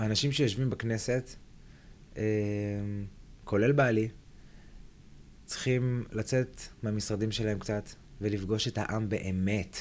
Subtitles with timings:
[0.00, 1.30] האנשים שיושבים בכנסת,
[2.16, 2.22] אה,
[3.44, 4.08] כולל בעלי,
[5.44, 7.88] צריכים לצאת מהמשרדים שלהם קצת
[8.20, 9.76] ולפגוש את העם באמת.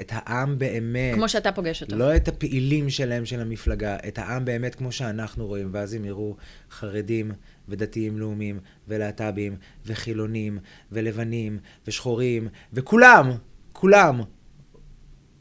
[0.00, 1.14] את העם באמת.
[1.14, 1.96] כמו שאתה פוגש אותו.
[1.96, 6.36] לא את הפעילים שלהם, של המפלגה, את העם באמת כמו שאנחנו רואים, ואז הם יראו
[6.70, 7.32] חרדים
[7.68, 9.56] ודתיים לאומיים, ולהט"בים,
[9.86, 10.58] וחילונים,
[10.92, 13.30] ולבנים, ושחורים, וכולם,
[13.72, 14.20] כולם,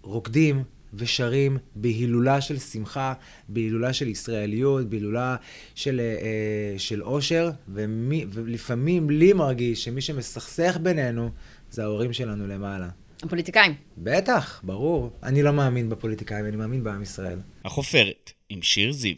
[0.01, 0.63] רוקדים
[0.93, 3.13] ושרים בהילולה של שמחה,
[3.49, 5.35] בהילולה של ישראליות, בהילולה
[5.75, 11.29] של, אה, של אושר, ומי, ולפעמים לי מרגיש שמי שמסכסך בינינו
[11.71, 12.89] זה ההורים שלנו למעלה.
[13.23, 13.73] הפוליטיקאים.
[13.97, 15.11] בטח, ברור.
[15.23, 17.39] אני לא מאמין בפוליטיקאים, אני מאמין בעם ישראל.
[17.65, 19.15] החופרת, עם שיר זיו.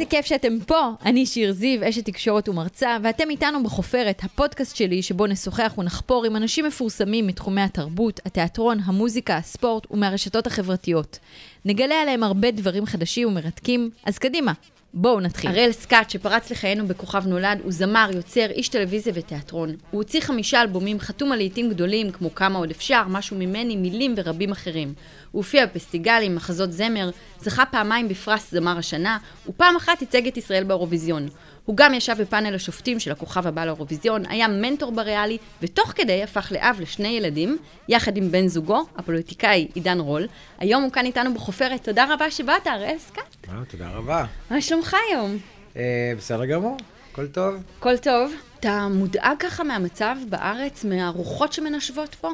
[0.00, 0.90] איזה כיף שאתם פה.
[1.04, 6.36] אני שיר זיו, אשת תקשורת ומרצה, ואתם איתנו בחופרת, הפודקאסט שלי, שבו נשוחח ונחפור עם
[6.36, 11.18] אנשים מפורסמים מתחומי התרבות, התיאטרון, המוזיקה, הספורט ומהרשתות החברתיות.
[11.64, 14.52] נגלה עליהם הרבה דברים חדשים ומרתקים, אז קדימה,
[14.94, 15.50] בואו נתחיל.
[15.50, 19.68] אראל סקאט, שפרץ לחיינו בכוכב נולד, הוא זמר, יוצר, איש טלוויזיה ותיאטרון.
[19.68, 24.14] הוא הוציא חמישה אלבומים, חתום על לעיתים גדולים, כמו כמה עוד אפשר, משהו ממני, מילים
[24.16, 24.94] ורבים אחרים.
[25.30, 29.18] הוא הופיע בפסטיגלים, מחזות זמר, זכה פעמיים בפרס זמר השנה,
[29.48, 31.28] ופעם אחת ייצג את ישראל באירוויזיון.
[31.70, 36.52] הוא גם ישב בפאנל השופטים של הכוכב הבא לאירוויזיון, היה מנטור בריאלי, ותוך כדי הפך
[36.52, 40.26] לאב לשני ילדים, יחד עם בן זוגו, הפוליטיקאי עידן רול.
[40.58, 41.84] היום הוא כאן איתנו בחופרת.
[41.84, 43.36] תודה רבה שבאת, הראל סקעת.
[43.48, 44.24] אה, תודה רבה.
[44.50, 45.38] מה שלומך היום?
[45.76, 46.76] אה, בסדר גמור,
[47.12, 47.54] הכל טוב.
[47.78, 48.32] הכל טוב.
[48.60, 52.30] אתה מודאג ככה מהמצב בארץ, מהרוחות שמנשבות פה?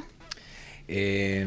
[0.91, 1.45] אה,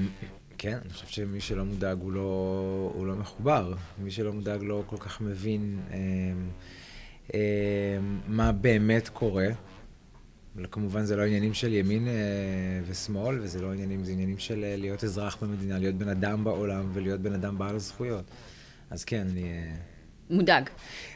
[0.58, 3.74] כן, אני חושב שמי שלא מודאג הוא לא, הוא לא מחובר.
[3.98, 6.02] מי שלא מודאג לא כל כך מבין אה, אה,
[8.28, 9.48] מה באמת קורה.
[10.72, 12.14] כמובן זה לא עניינים של ימין אה,
[12.88, 16.90] ושמאל, וזה לא עניינים, זה עניינים של אה, להיות אזרח במדינה, להיות בן אדם בעולם
[16.94, 18.26] ולהיות בן אדם בעל הזכויות.
[18.90, 19.44] אז כן, אני...
[19.44, 19.74] אה,
[20.30, 20.70] מודאג.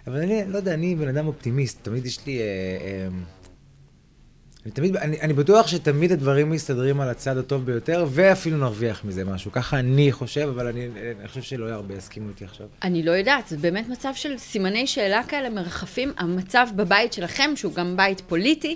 [0.07, 2.39] אבל אני, לא יודע, אני בן אדם אופטימיסט, תמיד יש לי...
[2.39, 2.43] אה,
[2.81, 3.07] אה,
[4.65, 9.25] אני תמיד, אני, אני בטוח שתמיד הדברים מסתדרים על הצד הטוב ביותר, ואפילו נרוויח מזה
[9.25, 9.51] משהו.
[9.51, 10.87] ככה אני חושב, אבל אני,
[11.19, 12.67] אני חושב שלא הרבה יסכימו איתי עכשיו.
[12.83, 16.13] אני לא יודעת, זה באמת מצב של סימני שאלה כאלה מרחפים.
[16.17, 18.75] המצב בבית שלכם, שהוא גם בית פוליטי,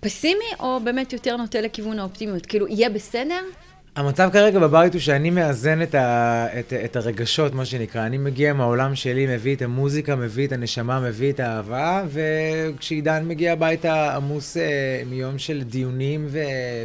[0.00, 2.46] פסימי, או באמת יותר נוטה לכיוון האופטימיות?
[2.46, 3.40] כאילו, יהיה בסדר?
[3.96, 8.06] המצב כרגע בבית הוא שאני מאזן את, ה, את, את הרגשות, מה שנקרא.
[8.06, 13.52] אני מגיע מהעולם שלי, מביא את המוזיקה, מביא את הנשמה, מביא את האהבה, וכשעידן מגיע
[13.52, 16.42] הביתה עמוס אה, מיום של דיונים ו,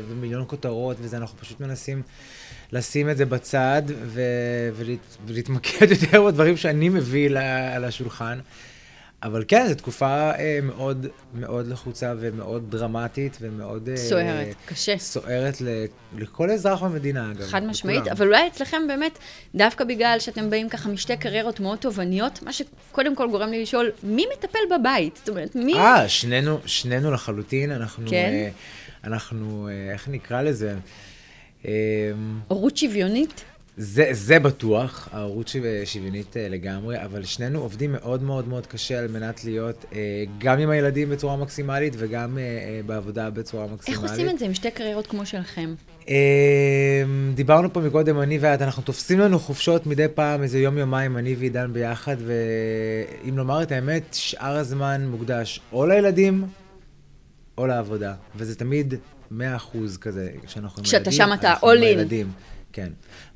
[0.09, 2.01] ומיליון כותרות, וזה, אנחנו פשוט מנסים
[2.71, 4.21] לשים את זה בצד ו,
[4.75, 7.29] ולהת, ולהתמקד יותר בדברים שאני מביא
[7.79, 8.39] לשולחן.
[9.25, 13.89] אבל כן, זו תקופה אה, מאוד מאוד לחוצה ומאוד דרמטית ומאוד...
[13.89, 14.97] אה, סוערת, קשה.
[14.97, 15.85] סוערת ל,
[16.17, 17.45] לכל אזרח במדינה, אגב.
[17.47, 18.15] חד משמעית, לכולם.
[18.15, 19.19] אבל אולי אצלכם באמת,
[19.55, 23.91] דווקא בגלל שאתם באים ככה משתי קריירות מאוד תובעניות, מה שקודם כל גורם לי לשאול,
[24.03, 25.15] מי מטפל בבית?
[25.15, 25.73] זאת אומרת, מי...
[25.73, 28.09] אה, שנינו, שנינו לחלוטין, אנחנו...
[28.09, 28.31] כן?
[28.33, 28.49] אה,
[29.03, 30.73] אנחנו, אה, איך נקרא לזה?
[31.65, 31.71] אה,
[32.47, 33.43] הורות שוויונית?
[33.77, 35.51] זה, זה בטוח, ההורות
[35.85, 40.59] שוויונית אה, לגמרי, אבל שנינו עובדים מאוד מאוד מאוד קשה על מנת להיות אה, גם
[40.59, 44.03] עם הילדים בצורה מקסימלית וגם אה, בעבודה בצורה מקסימלית.
[44.03, 45.75] איך עושים את זה עם שתי קריירות כמו שלכם?
[47.33, 51.73] דיברנו פה מקודם, אני ואת, אנחנו תופסים לנו חופשות מדי פעם, איזה יום-יומיים, אני ועידן
[51.73, 56.43] ביחד, ואם לומר את האמת, שאר הזמן מוקדש או לילדים
[57.57, 58.93] או לעבודה, וזה תמיד
[59.31, 59.35] 100%
[60.01, 60.85] כזה, כשאנחנו עם ילדים.
[60.85, 62.54] כשאתה שם אתה all in.
[62.75, 62.87] כן.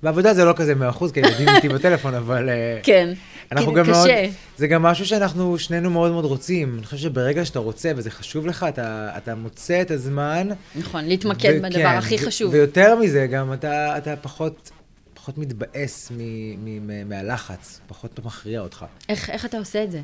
[0.03, 2.49] בעבודה זה לא כזה מאה אחוז, כי ילדים איתי בטלפון, אבל...
[2.49, 3.09] אה, כן,
[3.51, 3.91] אנחנו גם קשה.
[3.91, 4.09] מאוד,
[4.57, 6.75] זה גם משהו שאנחנו שנינו מאוד מאוד רוצים.
[6.77, 10.47] אני חושב שברגע שאתה רוצה וזה חשוב לך, אתה, אתה מוצא את הזמן.
[10.75, 12.53] נכון, להתמקד ו- בדבר כן, הכי חשוב.
[12.53, 14.71] ויותר מזה, גם אתה, אתה פחות...
[15.13, 18.85] פחות מתבאס מ- מ- מהלחץ, פחות מכריע אותך.
[19.09, 19.99] איך, איך אתה עושה את זה?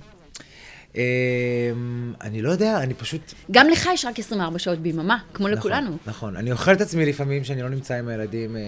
[0.96, 3.34] אמ, אני לא יודע, אני פשוט...
[3.52, 5.98] גם לך יש רק 24 שעות ביממה, כמו נכון, לכולנו.
[6.06, 8.66] נכון, אני אוכל את עצמי לפעמים שאני לא נמצא עם הילדים אה, אה,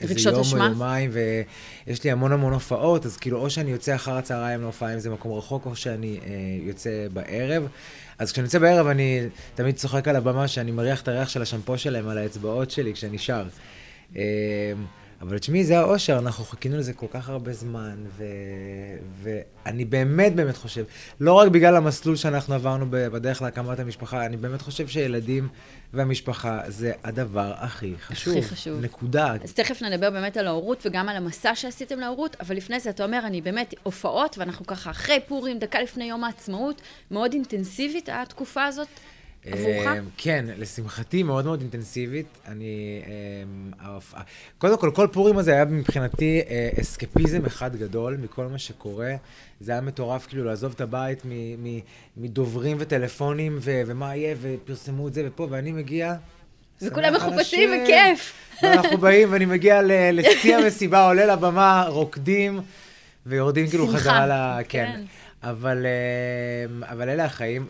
[0.00, 4.16] איזה יום או יומיים, ויש לי המון המון הופעות, אז כאילו, או שאני יוצא אחר
[4.16, 6.30] הצהריים להופעה אם זה מקום רחוק, או שאני אה,
[6.62, 7.68] יוצא בערב.
[8.18, 9.20] אז כשאני יוצא בערב, אני
[9.54, 13.18] תמיד צוחק על הבמה שאני מריח את הריח של השמפו שלהם על האצבעות שלי כשאני
[13.18, 13.44] שר.
[14.16, 14.20] אמ,
[15.20, 18.24] אבל תשמעי, זה האושר, אנחנו חיכינו לזה כל כך הרבה זמן, ו...
[19.22, 20.84] ואני באמת באמת חושב,
[21.20, 25.48] לא רק בגלל המסלול שאנחנו עברנו בדרך להקמת המשפחה, אני באמת חושב שילדים
[25.92, 28.36] והמשפחה זה הדבר הכי חשוב.
[28.36, 28.80] הכי חשוב.
[28.80, 29.34] נקודה.
[29.44, 33.04] אז תכף נדבר באמת על ההורות וגם על המסע שעשיתם להורות, אבל לפני זה אתה
[33.04, 38.64] אומר, אני באמת, הופעות, ואנחנו ככה אחרי פורים, דקה לפני יום העצמאות, מאוד אינטנסיבית התקופה
[38.64, 38.88] הזאת.
[39.52, 39.86] עבורך?
[39.86, 42.26] אה, כן, לשמחתי מאוד מאוד אינטנסיבית.
[42.46, 43.02] אני...
[43.80, 43.98] אה,
[44.58, 49.14] קודם כל, כל פורים הזה היה מבחינתי אה, אסקפיזם אחד גדול מכל מה שקורה.
[49.60, 51.22] זה היה מטורף כאילו לעזוב את הבית
[52.16, 56.14] מדוברים וטלפונים ומה יהיה, ופרסמו את זה ופה, ואני מגיע...
[56.82, 58.32] וכולם מחופשים וכיף.
[58.62, 59.80] ואנחנו באים, ואני מגיע
[60.12, 62.60] לשיא המסיבה, עולה לבמה, רוקדים,
[63.26, 64.62] ויורדים כאילו חזרה ל...
[64.68, 64.90] כן.
[64.92, 65.02] כן.
[65.42, 65.86] אבל,
[66.82, 67.66] אבל אלה החיים.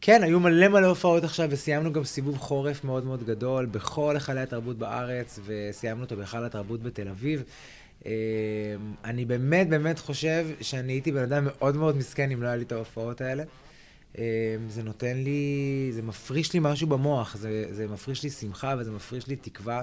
[0.00, 4.40] כן, היו מלא מלא הופעות עכשיו, וסיימנו גם סיבוב חורף מאוד מאוד גדול בכל היכלי
[4.40, 7.42] התרבות בארץ, וסיימנו אותו בהיכל התרבות בתל אביב.
[8.06, 8.10] אמ,
[9.04, 12.62] אני באמת באמת חושב שאני הייתי בן אדם מאוד מאוד מסכן אם לא היה לי
[12.62, 13.44] את ההופעות האלה.
[14.18, 14.22] אמ,
[14.68, 19.26] זה נותן לי, זה מפריש לי משהו במוח, זה, זה מפריש לי שמחה וזה מפריש
[19.26, 19.82] לי תקווה.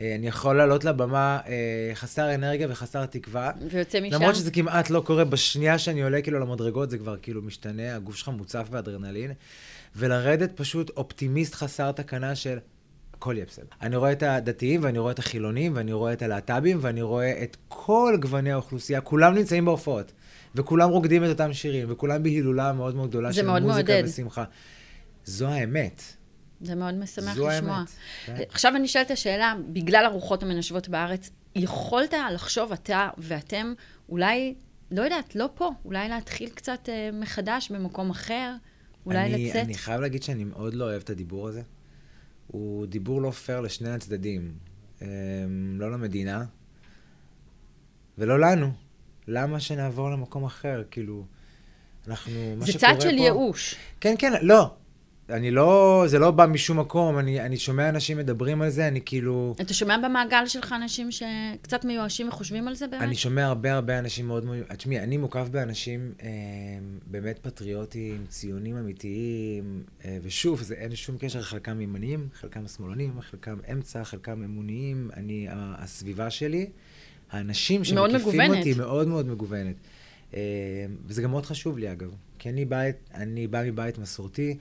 [0.00, 3.50] אה, אני יכול לעלות לבמה אה, חסר אנרגיה וחסר תקווה.
[3.70, 4.14] ויוצא משם?
[4.14, 8.16] למרות שזה כמעט לא קורה, בשנייה שאני עולה כאילו למדרגות זה כבר כאילו משתנה, הגוף
[8.16, 9.32] שלך מוצף באדרנלין.
[9.96, 12.58] ולרדת פשוט אופטימיסט חסר תקנה של
[13.14, 13.66] הכל יהיה בסדר.
[13.82, 17.56] אני רואה את הדתיים, ואני רואה את החילונים, ואני רואה את הלהט"בים, ואני רואה את
[17.68, 20.12] כל גווני האוכלוסייה, כולם נמצאים בהופעות.
[20.54, 24.02] וכולם רוקדים את אותם שירים, וכולם בהילולה מאוד מאוד גדולה של מוזיקה מעודד.
[24.06, 24.44] ושמחה.
[25.24, 26.02] זו האמת.
[26.60, 27.76] זה מאוד משמח זו לשמוע.
[27.76, 27.88] האמת.
[28.26, 28.34] כן.
[28.48, 33.72] עכשיו אני אשאל את השאלה, בגלל הרוחות המנשבות בארץ, יכולת לחשוב אתה ואתם,
[34.08, 34.54] אולי,
[34.90, 38.54] לא יודעת, לא פה, אולי להתחיל קצת אה, מחדש במקום אחר,
[39.06, 39.64] אולי אני, לצאת?
[39.64, 41.62] אני חייב להגיד שאני מאוד לא אוהב את הדיבור הזה.
[42.46, 44.52] הוא דיבור לא פייר לשני הצדדים.
[45.02, 45.06] אה,
[45.78, 46.44] לא למדינה
[48.18, 48.72] ולא לנו.
[49.28, 50.82] למה שנעבור למקום אחר?
[50.90, 51.24] כאילו,
[52.08, 52.94] אנחנו, מה שקורה פה...
[52.94, 53.74] זה צד של ייאוש.
[54.00, 54.74] כן, כן, לא.
[55.30, 59.00] אני לא, זה לא בא משום מקום, אני, אני שומע אנשים מדברים על זה, אני
[59.04, 59.54] כאילו...
[59.60, 63.02] אתה שומע במעגל שלך אנשים שקצת מיואשים וחושבים על זה באמת?
[63.02, 64.76] אני שומע הרבה הרבה אנשים מאוד מיואשים.
[64.76, 66.28] תשמעי, אני מוקף באנשים אה,
[67.06, 73.56] באמת פטריוטים, ציונים אמיתיים, אה, ושוב, זה, אין שום קשר, חלקם ימניים, חלקם שמאלנים, חלקם
[73.72, 75.10] אמצע, חלקם אמוניים.
[75.16, 76.66] אני, הסביבה שלי,
[77.30, 79.76] האנשים שמקיפים אותי, מאוד מאוד מגוונת.
[80.34, 80.40] אה,
[81.06, 82.14] וזה גם מאוד חשוב לי, אגב.
[82.38, 84.56] כי אני, בית, אני בא מבית מסורתי.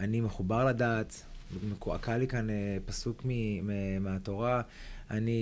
[0.00, 1.22] אני מחובר לדת,
[1.70, 3.26] מקועקע לי כאן אה, פסוק
[4.00, 4.62] מהתורה.
[5.10, 5.40] אני,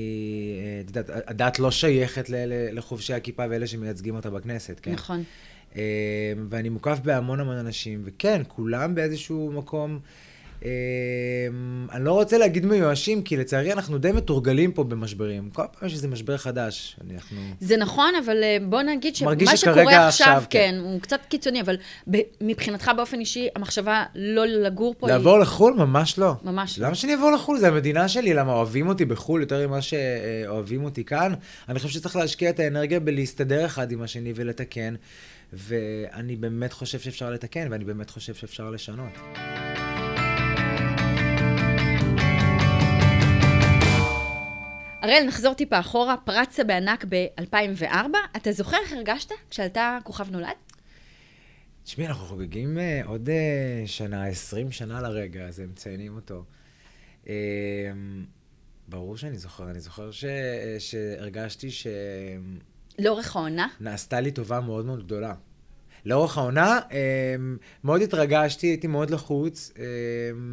[0.60, 2.24] אה, את יודעת, הדת לא שייכת
[2.72, 4.92] לחובשי הכיפה ואלה שמייצגים אותה בכנסת, כן?
[4.92, 5.22] נכון.
[5.76, 9.98] אה, ואני מוקף בהמון המון אנשים, וכן, כולם באיזשהו מקום
[11.92, 15.50] אני לא רוצה להגיד מיואשים, כי לצערי אנחנו די מתורגלים פה במשברים.
[15.50, 17.40] כל פעם יש איזה משבר חדש, אנחנו...
[17.60, 21.60] זה נכון, אבל אה, בוא נגיד שמה שקורה עכשיו, עכשיו, כן, כן, הוא קצת קיצוני,
[21.60, 21.76] אבל
[22.40, 25.42] מבחינתך באופן אישי, המחשבה לא לגור פה לעבור היא...
[25.42, 25.74] לחו"ל?
[25.74, 26.34] ממש לא.
[26.42, 26.86] ממש לא.
[26.86, 27.58] למה שאני אעבור לחו"ל?
[27.58, 31.34] זה המדינה שלי, למה אוהבים אותי בחו"ל יותר ממה שאוהבים אותי כאן?
[31.68, 34.94] אני חושב שצריך להשקיע את האנרגיה בלהסתדר אחד עם השני ולתקן.
[35.52, 39.12] ואני באמת חושב שאפשר לתקן, ואני באמת חושב שאפשר לשנות.
[45.02, 48.16] הראל, נחזור טיפה אחורה, פרצת בענק ב-2004.
[48.36, 50.48] אתה זוכר איך הרגשת כשעלתה כוכב נולד?
[51.84, 56.44] תשמעי, אנחנו חוגגים uh, עוד uh, שנה, 20 שנה לרגע, אז הם מציינים אותו.
[57.24, 57.28] Uh,
[58.88, 60.24] ברור שאני זוכר, אני זוכר ש,
[60.78, 61.86] שהרגשתי ש...
[62.98, 63.68] לאורך העונה?
[63.80, 65.34] נעשתה לי טובה מאוד מאוד גדולה.
[66.04, 69.72] לאורך העונה, אמ, מאוד התרגשתי, הייתי מאוד לחוץ.
[69.78, 69.82] אמ,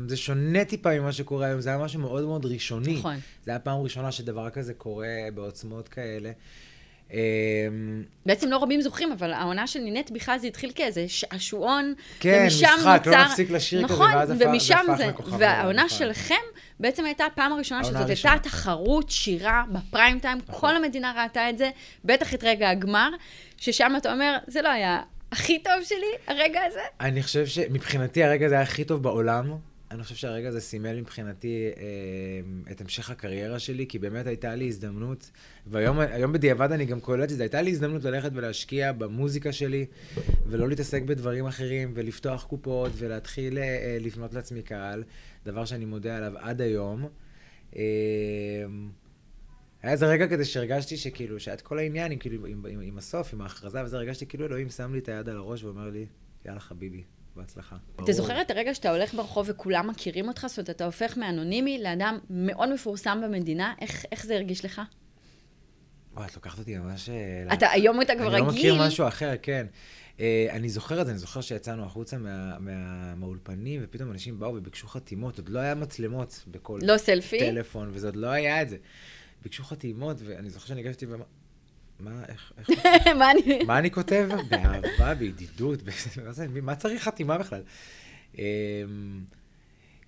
[0.10, 2.94] זה שונה טיפה ממה שקורה היום, זה היה משהו מאוד מאוד ראשוני.
[2.94, 3.16] נכון.
[3.46, 6.32] זה היה פעם ראשונה שדבר כזה קורה בעוצמות כאלה.
[7.14, 7.18] אמ,
[8.26, 13.02] בעצם לא רבים זוכרים, אבל העונה של נינט בכלל זה התחיל כאיזה שעשועון, כן, משחק,
[13.06, 15.36] לא מפסיק לשיר נכון, כזה, ואז ומשם זה, לכוכב.
[15.40, 15.98] והעונה נכון.
[15.98, 16.36] שלכם
[16.80, 20.60] בעצם הייתה הפעם הראשונה שזאת הייתה תחרות שירה בפריים טיים, נכון.
[20.60, 21.70] כל המדינה ראתה את זה,
[22.06, 23.10] בטח את רגע הגמר,
[23.58, 26.80] ששם אתה אומר, זה לא היה הכי טוב שלי, הרגע הזה?
[27.00, 29.52] אני חושב שמבחינתי הרגע הזה היה הכי טוב בעולם.
[29.92, 34.68] אני חושב שהרגע הזה סימל מבחינתי אה, את המשך הקריירה שלי, כי באמת הייתה לי
[34.68, 35.32] הזדמנות,
[35.68, 39.86] והיום בדיעבד אני גם קולט שזה, הייתה לי הזדמנות ללכת ולהשקיע במוזיקה שלי,
[40.48, 45.04] ולא להתעסק בדברים אחרים, ולפתוח קופות, ולהתחיל אה, לבנות לעצמי קהל,
[45.46, 47.08] דבר שאני מודה עליו עד היום.
[47.76, 47.82] אה,
[49.82, 53.34] היה איזה רגע כזה שהרגשתי שכאילו, שאת כל העניין, עם, כאילו, עם, עם, עם הסוף,
[53.34, 56.06] עם ההכרזה וזה, הרגשתי כאילו אלוהים שם לי את היד על הראש ואומר לי,
[56.46, 57.04] יאללה חביבי,
[57.36, 57.76] בהצלחה.
[58.04, 60.46] אתה זוכר את הרגע שאתה הולך ברחוב וכולם מכירים אותך?
[60.50, 64.82] זאת אומרת, אתה הופך מאנונימי לאדם מאוד מפורסם במדינה, איך, איך זה הרגיש לך?
[66.14, 67.10] וואי, את לוקחת אותי ממש...
[67.10, 68.36] אה, אתה, היום אתה כבר רגיל.
[68.36, 69.66] אני לא מכיר משהו אחר, כן.
[70.18, 74.56] Uh, אני זוכר את זה, אני זוכר שיצאנו החוצה מה, מה, מהאולפנים, ופתאום אנשים באו
[74.56, 76.80] וביקשו חתימות, עוד לא היה מצלמות בכל...
[76.84, 77.40] לא סלפי?
[77.40, 78.78] טלפון, וזה עוד לא היה את זה.
[79.44, 81.24] ביקשו חתימות, ואני זוכר שניגשתי ומה...
[82.00, 82.70] מה, איך, איך...
[83.20, 83.64] מה אני...
[83.64, 84.30] מה אני כותב?
[84.50, 85.80] באהבה, בידידות,
[86.62, 87.62] מה צריך חתימה בכלל?
[88.38, 88.42] אמ,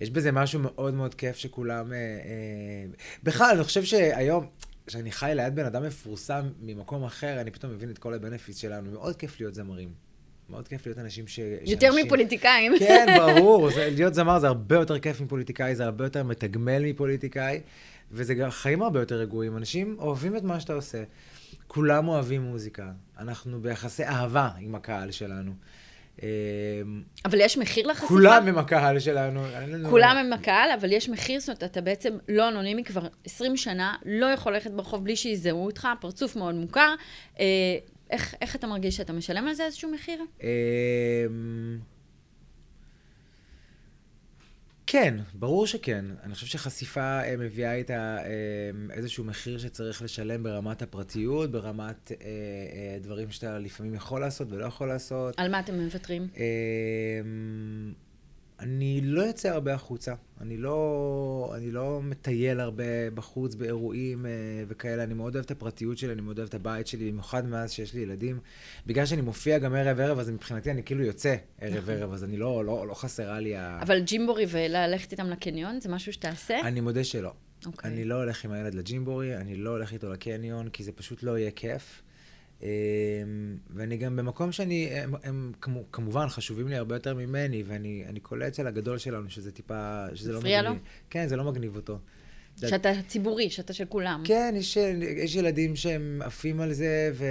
[0.02, 1.94] יש בזה משהו מאוד מאוד כיף שכולם...
[1.94, 2.86] אה, אה,
[3.24, 4.48] בכלל, אני חושב שהיום,
[4.88, 8.92] כשאני חי ליד בן אדם מפורסם ממקום אחר, אני פתאום מבין את כל הבנפיס שלנו.
[8.92, 9.90] מאוד כיף להיות זמרים.
[10.50, 11.40] מאוד כיף להיות אנשים ש...
[11.40, 12.06] יותר שאנשים...
[12.06, 12.74] מפוליטיקאים.
[12.80, 13.70] כן, ברור.
[13.76, 17.62] זה, להיות זמר זה הרבה יותר כיף מפוליטיקאי, זה הרבה יותר מתגמל מפוליטיקאי,
[18.12, 19.58] וזה גם חיים הרבה יותר רגועים.
[19.58, 21.04] אנשים אוהבים את מה שאתה עושה.
[21.68, 22.92] כולם אוהבים מוזיקה.
[23.20, 25.52] אנחנו ביחסי אהבה עם הקהל שלנו.
[26.22, 26.28] אמ,
[27.26, 28.08] אבל יש מחיר לחשיפה?
[28.08, 29.44] כולם הם הקהל שלנו.
[29.90, 33.96] כולם הם הקהל, אבל יש מחיר, זאת אומרת, אתה בעצם לא אנונימי כבר 20 שנה,
[34.06, 36.94] לא יכול ללכת ברחוב בלי שיזהו אותך, פרצוף מאוד מוכר.
[37.40, 37.46] אה,
[38.10, 40.24] איך, איך אתה מרגיש שאתה משלם על זה איזשהו מחיר?
[44.92, 46.06] כן, ברור שכן.
[46.24, 48.30] אני חושב שחשיפה אה, מביאה איתה אה,
[48.94, 54.88] איזשהו מחיר שצריך לשלם ברמת הפרטיות, ברמת אה, דברים שאתה לפעמים יכול לעשות ולא יכול
[54.88, 55.40] לעשות.
[55.40, 56.28] על מה אתם מוותרים?
[56.38, 57.94] אמ,
[58.62, 60.14] אני לא יוצא הרבה החוצה.
[60.42, 64.32] אני לא, אני לא מטייל הרבה בחוץ באירועים אה,
[64.68, 65.04] וכאלה.
[65.04, 67.94] אני מאוד אוהב את הפרטיות שלי, אני מאוד אוהב את הבית שלי, במיוחד מאז שיש
[67.94, 68.40] לי ילדים.
[68.86, 72.14] בגלל שאני מופיע גם ערב-ערב, אז מבחינתי אני כאילו יוצא ערב-ערב, נכון.
[72.14, 73.80] אז אני לא, לא, לא חסרה לי ה...
[73.82, 76.60] אבל ג'ימבורי וללכת איתם לקניון, זה משהו שתעשה?
[76.60, 77.30] אני מודה שלא.
[77.30, 77.68] Okay.
[77.68, 77.92] אוקיי.
[77.92, 81.38] אני לא הולך עם הילד לג'ימבורי, אני לא הולך איתו לקניון, כי זה פשוט לא
[81.38, 82.02] יהיה כיף.
[82.64, 82.68] אמ,
[83.70, 85.52] ואני גם במקום שאני, הם, הם
[85.92, 90.40] כמובן חשובים לי הרבה יותר ממני, ואני קולט של הגדול שלנו, שזה טיפה, שזה לא
[90.40, 90.56] מגניב.
[90.60, 90.76] מפריע לו?
[91.10, 91.98] כן, זה לא מגניב אותו.
[92.70, 94.22] שאתה ציבורי, שאתה של כולם.
[94.26, 94.78] כן, יש,
[95.18, 97.26] יש ילדים שהם עפים על זה ו,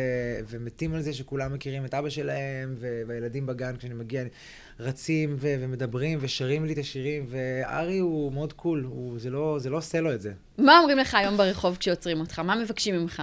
[0.48, 4.22] ומתים על זה שכולם מכירים את אבא שלהם, ו, והילדים בגן, כשאני מגיע,
[4.80, 9.70] רצים ו, ומדברים ושרים לי את השירים, וארי הוא מאוד קול, הוא, זה, לא, זה
[9.70, 10.32] לא עושה לו את זה.
[10.58, 12.38] מה אומרים לך היום ברחוב כשעוצרים אותך?
[12.38, 13.22] מה מבקשים ממך?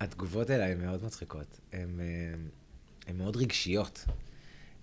[0.00, 1.60] התגובות האלה הן מאוד מצחיקות.
[1.72, 2.00] הן
[3.08, 4.04] אה, מאוד רגשיות.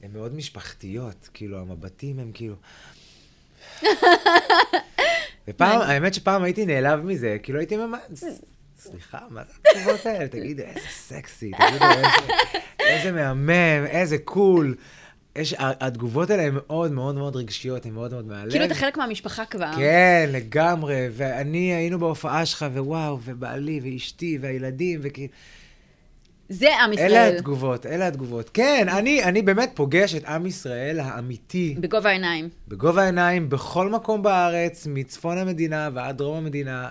[0.01, 1.29] הן מאוד משפחתיות.
[1.34, 2.55] כאילו, המבטים הם כאילו...
[5.48, 8.01] ופעם, האמת שפעם הייתי נעלב מזה, כאילו הייתי ממש...
[8.79, 10.27] סליחה, מה זה התגובות האלה?
[10.27, 11.86] תגידו, איזה סקסי, תגידו,
[12.79, 14.75] איזה מהמם, איזה קול.
[15.36, 18.51] יש, התגובות האלה הן מאוד מאוד מאוד רגשיות, הן מאוד מאוד מהלב.
[18.51, 19.72] כאילו אתה חלק מהמשפחה כבר.
[19.75, 21.08] כן, לגמרי.
[21.12, 25.34] ואני, היינו בהופעה שלך, ווואו, ובעלי, ואשתי, והילדים, וכאילו...
[26.50, 27.12] זה עם ישראל.
[27.12, 28.50] אלה התגובות, אלה התגובות.
[28.50, 31.75] כן, אני, אני באמת פוגש את עם ישראל האמיתי.
[31.80, 32.50] בגובה העיניים.
[32.68, 36.89] בגובה העיניים, בכל מקום בארץ, מצפון המדינה ועד דרום המדינה,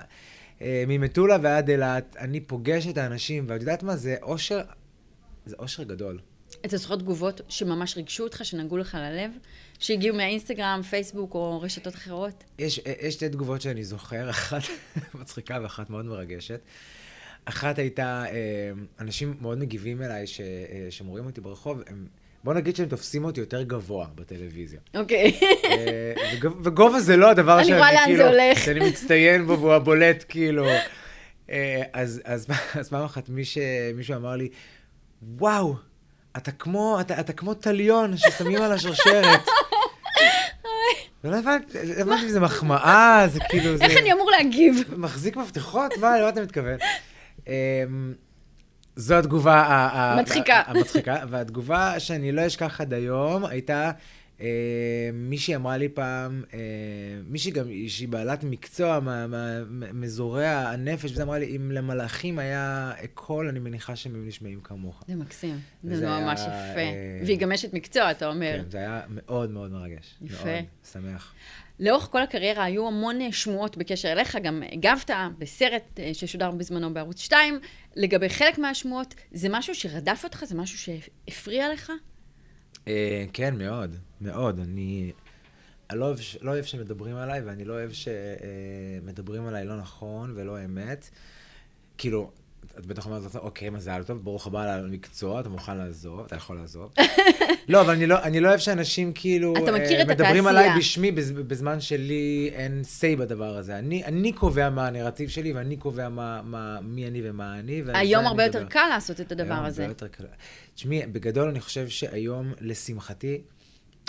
[0.62, 2.16] אה, ממטולה ועד אילת.
[2.18, 3.96] אני פוגש את האנשים, ואת יודעת מה?
[3.96, 4.60] זה אושר,
[5.46, 6.18] זה אושר גדול.
[6.64, 9.30] אתה זוכר תגובות שממש ריגשו אותך, שנגעו לך ללב?
[9.78, 12.44] שהגיעו מהאינסטגרם, פייסבוק או רשתות אחרות?
[12.58, 14.62] יש, יש שתי תגובות שאני זוכר, אחת
[15.20, 16.60] מצחיקה ואחת מאוד מרגשת.
[17.44, 22.06] אחת הייתה, אה, אנשים מאוד מגיבים אליי, ש, אה, שהם רואים אותי ברחוב, הם,
[22.44, 24.80] בוא נגיד שהם תופסים אותי יותר גבוה בטלוויזיה.
[24.94, 25.40] אוקיי.
[25.64, 26.12] אה,
[26.62, 28.58] וגובה זה לא הדבר שאני, כאילו, אני רואה לאן זה הולך.
[28.58, 30.66] שאני מצטיין בו והוא הבולט, כאילו.
[31.92, 34.48] אז, אז, אז פעם אחת מישהו אמר לי,
[35.22, 35.74] וואו,
[36.36, 39.40] אתה כמו, אתה, אתה כמו טליון ששמים על השרשרת.
[41.24, 43.84] לא הבנתי, לא הבנתי אם זה מחמאה, זה כאילו, זה...
[43.84, 44.82] איך אני אמור להגיב?
[44.96, 45.98] מחזיק מפתחות?
[46.00, 46.76] מה, למה אתה מתכוון?
[47.46, 47.52] אמ,
[48.96, 50.62] זו התגובה המצחיקה.
[50.66, 53.90] המצחיקה, והתגובה שאני לא אשכח עד היום הייתה,
[55.12, 56.58] מישהי אמרה לי פעם, אה,
[57.26, 59.00] מישהי גם, שהיא בעלת מקצוע
[59.70, 65.04] מאזורי הנפש, וזה אמרה לי, אם למלאכים היה קול, אני מניחה שהם היו נשמעים כמוך.
[65.08, 66.80] זה מקסים, זה ממש יפה.
[66.80, 68.58] אה, והיא גם אשת מקצוע, אתה אומר.
[68.58, 70.14] כן, זה היה מאוד מאוד מרגש.
[70.22, 70.44] יפה.
[70.44, 71.34] מאוד שמח.
[71.80, 77.58] לאורך כל הקריירה היו המון שמועות בקשר אליך, גם הגבת בסרט ששודר בזמנו בערוץ 2,
[77.96, 79.14] לגבי חלק מהשמועות.
[79.32, 80.44] זה משהו שרדף אותך?
[80.44, 81.92] זה משהו שהפריע לך?
[82.88, 84.60] אה, כן, מאוד, מאוד.
[84.60, 85.12] אני,
[85.90, 90.32] אני לא, אוהב, לא אוהב שמדברים עליי, ואני לא אוהב שמדברים אה, עליי לא נכון
[90.36, 91.10] ולא אמת.
[91.98, 92.30] כאילו,
[92.78, 96.56] את בטח אומרת לעצמך, אוקיי, מזל טוב, ברוך הבא למקצוע, אתה מוכן לעזוב, אתה יכול
[96.56, 96.94] לעזוב.
[97.68, 99.54] לא, אבל אני לא, אני לא אוהב שאנשים כאילו...
[99.56, 100.14] אתה מכיר את התעשייה.
[100.14, 101.12] מדברים עליי בשמי
[101.46, 103.78] בזמן שלי אין say בדבר הזה.
[103.78, 107.82] אני, אני קובע מה הנרטיב שלי, ואני קובע מה, מה, מי אני ומה אני.
[107.94, 109.82] היום הרבה יותר קל לעשות את הדבר הזה.
[109.82, 110.24] היום הרבה יותר קל.
[110.74, 113.40] תשמעי, בגדול אני חושב שהיום, לשמחתי,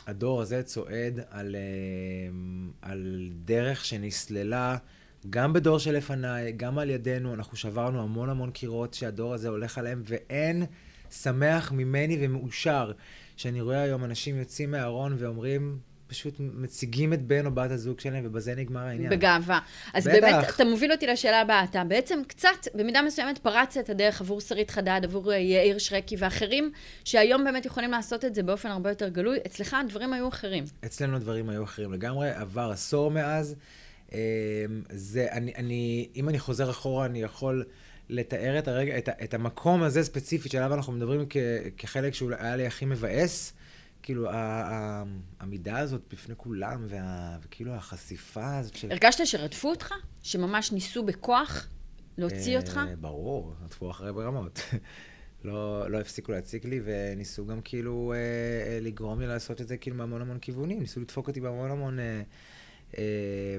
[0.07, 1.61] הדור הזה צועד על, אה,
[2.81, 4.77] על דרך שנסללה.
[5.29, 10.01] גם בדור שלפניי, גם על ידינו, אנחנו שברנו המון המון קירות שהדור הזה הולך עליהם,
[10.05, 10.63] ואין
[11.11, 12.91] שמח ממני ומאושר
[13.37, 18.23] שאני רואה היום אנשים יוצאים מהארון ואומרים, פשוט מציגים את בן או בת הזוג שלהם,
[18.27, 19.09] ובזה נגמר העניין.
[19.09, 19.59] בגאווה.
[19.93, 20.17] אז בטח.
[20.21, 21.63] באמת, אתה מוביל אותי לשאלה הבאה.
[21.63, 26.15] אתה בעצם קצת, במידה מסוימת, פרצת את הדרך עבור שרית חדד, עבור אה, יאיר שרקי
[26.19, 26.71] ואחרים,
[27.05, 29.37] שהיום באמת יכולים לעשות את זה באופן הרבה יותר גלוי.
[29.45, 30.63] אצלך הדברים היו אחרים.
[30.85, 32.29] אצלנו הדברים היו אחרים לגמרי.
[32.29, 33.55] עבר עשור מאז.
[34.11, 34.17] אמ,
[34.89, 37.63] זה, אני, אני, אם אני חוזר אחורה, אני יכול
[38.09, 41.37] לתאר את, הרגע, את, את המקום הזה ספציפית שעליו אנחנו מדברים כ,
[41.77, 43.53] כחלק שהוא היה לי הכי מבאס.
[44.05, 48.91] כאילו, העמידה הזאת בפני כולם, וה, וכאילו החשיפה הזאת של...
[48.91, 49.93] הרגשת שרדפו אותך?
[50.21, 51.67] שממש ניסו בכוח
[52.17, 52.79] להוציא אה, אותך?
[52.99, 54.59] ברור, רדפו אחרי ברמות.
[55.45, 59.77] לא, לא הפסיקו להציק לי, וניסו גם כאילו אה, אה, לגרום לי לעשות את זה
[59.77, 60.79] כאילו מהמון המון כיוונים.
[60.79, 61.99] ניסו לדפוק אותי בהמון המון...
[61.99, 62.21] אה,
[62.97, 63.57] אה,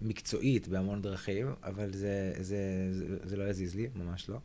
[0.00, 4.38] מקצועית בהמון דרכים, אבל זה, זה, זה, זה לא יזיז לי, ממש לא.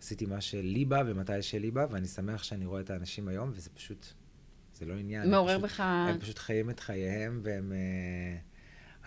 [0.00, 3.70] עשיתי מה שלי בא ומתי שלי בא, ואני שמח שאני רואה את האנשים היום, וזה
[3.74, 4.06] פשוט,
[4.74, 5.30] זה לא עניין.
[5.30, 5.80] מעורר פשוט, בך...
[5.80, 7.72] הם פשוט חיים את חייהם, והם...
[7.72, 8.36] אה,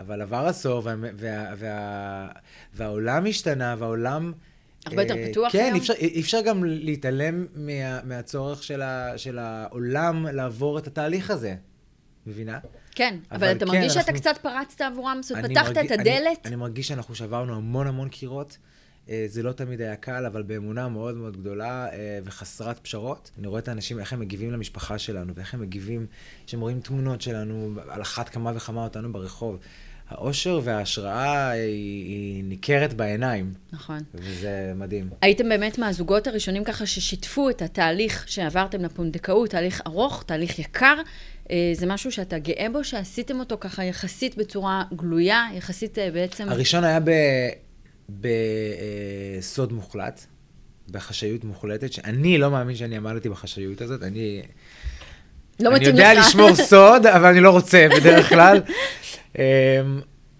[0.00, 2.28] אבל עבר עשור, וה, וה, וה,
[2.74, 4.32] והעולם השתנה, והעולם...
[4.86, 5.80] הרבה יותר אה, פתוח כן, היום?
[5.80, 11.56] כן, אי אפשר גם להתעלם מה, מהצורך של, ה, של העולם לעבור את התהליך הזה.
[12.26, 12.58] מבינה?
[12.90, 15.18] כן, אבל, אבל אתה כן, מרגיש שאתה קצת פרצת עבורם?
[15.22, 15.78] זאת אומרת, פתחת מרג...
[15.78, 16.06] את הדלת?
[16.24, 18.58] אני, אני מרגיש שאנחנו שברנו המון המון קירות.
[19.08, 23.30] אה, זה לא תמיד היה קל, אבל באמונה מאוד מאוד גדולה אה, וחסרת פשרות.
[23.38, 26.06] אני רואה את האנשים, איך הם מגיבים למשפחה שלנו, ואיך הם מגיבים,
[26.46, 29.58] כשהם רואים תמונות שלנו, על אחת כמה וכמה אותנו ברחוב.
[30.08, 33.52] האושר וההשראה היא, היא ניכרת בעיניים.
[33.72, 33.98] נכון.
[34.14, 35.08] וזה מדהים.
[35.22, 40.96] הייתם באמת מהזוגות הראשונים ככה ששיתפו את התהליך שעברתם לפונדקאות, תהליך ארוך, תהליך יקר.
[41.50, 46.48] אה, זה משהו שאתה גאה בו, שעשיתם אותו ככה יחסית בצורה גלויה, יחסית בעצם...
[46.48, 47.10] הראשון היה ב...
[48.08, 50.26] בסוד מוחלט,
[50.90, 54.42] בחשאיות מוחלטת, שאני לא מאמין שאני עמדתי בחשאיות הזאת, אני...
[55.60, 55.76] לא לך.
[55.76, 58.60] אני יודע לשמור סוד, אבל אני לא רוצה בדרך כלל.
[59.38, 59.42] אמ,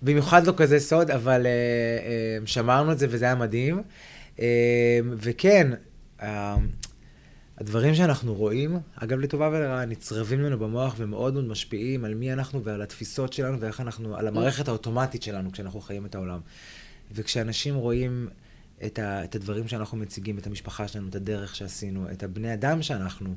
[0.02, 1.50] במיוחד לא כזה סוד, אבל אה,
[2.38, 3.82] אמ, שמרנו את זה וזה היה מדהים.
[4.38, 4.44] אמ,
[5.16, 5.68] וכן,
[7.58, 12.64] הדברים שאנחנו רואים, אגב, לטובה ולרעה, נצרבים לנו במוח ומאוד מאוד משפיעים על מי אנחנו
[12.64, 16.40] ועל התפיסות שלנו ואיך אנחנו, על המערכת האוטומטית שלנו כשאנחנו חיים את העולם.
[17.12, 18.28] וכשאנשים רואים
[18.86, 22.82] את, ה, את הדברים שאנחנו מציגים, את המשפחה שלנו, את הדרך שעשינו, את הבני אדם
[22.82, 23.34] שאנחנו,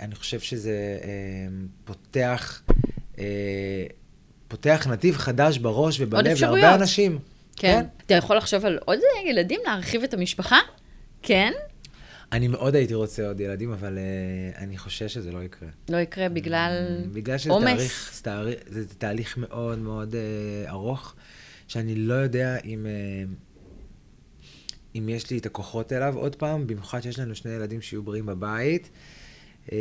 [0.00, 1.08] אני חושב שזה אה,
[1.84, 2.62] פותח,
[3.18, 3.24] אה,
[4.48, 7.18] פותח נתיב חדש בראש ובלב להרבה אנשים.
[7.56, 7.82] כן.
[7.82, 7.86] כן.
[8.06, 10.58] אתה יכול לחשוב על עוד ילדים, להרחיב את המשפחה?
[11.22, 11.52] כן?
[12.32, 15.68] אני מאוד הייתי רוצה עוד ילדים, אבל uh, אני חושש שזה לא יקרה.
[15.88, 17.14] לא יקרה בגלל עומס?
[17.14, 21.14] בגלל שזה תאריך, תאריך, זה תהליך מאוד מאוד uh, ארוך.
[21.72, 23.32] שאני לא יודע אם, אה,
[24.94, 28.26] אם יש לי את הכוחות אליו עוד פעם, במיוחד שיש לנו שני ילדים שיהיו בריאים
[28.26, 28.90] בבית.
[29.72, 29.78] אה,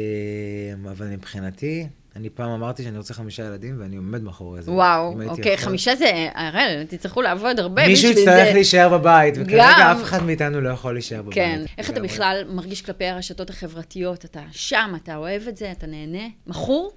[0.92, 4.72] אבל מבחינתי, אני פעם אמרתי שאני רוצה חמישה ילדים, ואני עומד מאחורי זה.
[4.72, 5.66] וואו, אוקיי, יכול...
[5.66, 7.88] חמישה זה, הראל, תצטרכו לעבוד הרבה זה.
[7.88, 9.98] מישהו יצטרך להישאר בבית, וכרגע גם...
[9.98, 11.34] אף אחד מאיתנו לא יכול להישאר בבית.
[11.34, 11.64] כן.
[11.78, 14.26] איך אתה בכלל מרגיש כלפי הרשתות החברתיות?
[14.26, 16.28] אתה שם, אתה אוהב את זה, אתה נהנה?
[16.48, 16.92] מכור?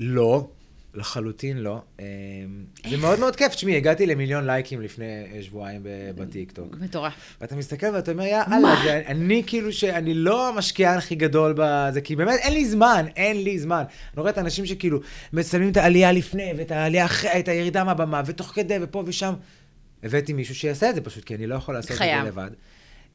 [0.00, 0.46] לא.
[0.94, 1.82] לחלוטין לא.
[2.00, 2.04] אמ,
[2.90, 3.54] זה מאוד מאוד כיף.
[3.54, 5.04] תשמעי, הגעתי למיליון לייקים לפני
[5.42, 5.80] שבועיים
[6.14, 6.76] בטיקטוק.
[6.80, 7.12] מטורף.
[7.40, 8.74] ואתה מסתכל ואתה אומר, יאללה,
[9.06, 13.58] אני כאילו שאני לא המשקיען הכי גדול בזה, כי באמת אין לי זמן, אין לי
[13.58, 13.82] זמן.
[14.14, 15.00] אני רואה את האנשים שכאילו
[15.32, 19.34] מצלמים את העלייה לפני, ואת העלייה אחרי, את הירידה מהבמה, ותוך כדי, ופה ושם.
[20.02, 22.50] הבאתי מישהו שיעשה את זה פשוט, כי אני לא יכול לעשות את זה לבד.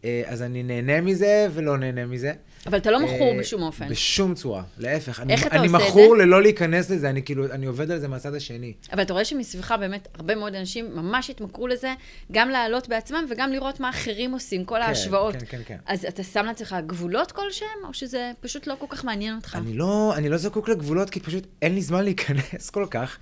[0.04, 2.34] אה, אז אני נהנה מזה ולא נהנה מזה.
[2.66, 3.90] אבל אתה לא מכור אה, בשום אופן.
[3.90, 5.10] בשום צורה, להפך.
[5.10, 5.88] איך אני, אתה אני עושה את זה?
[5.88, 8.74] אני מכור ללא להיכנס לזה, אני כאילו, אני עובד על זה מהצד השני.
[8.94, 11.94] אבל אתה רואה שמסביבך באמת הרבה מאוד אנשים ממש התמכרו לזה,
[12.32, 15.36] גם לעלות בעצמם וגם לראות מה אחרים עושים, כל כן, ההשוואות.
[15.36, 15.78] כן, כן, כן.
[15.86, 19.58] אז אתה שם לעצמך גבולות כלשהם, או שזה פשוט לא כל כך מעניין אותך?
[19.62, 23.18] אני לא, אני לא זקוק לגבולות, כי פשוט אין לי זמן להיכנס כל כך.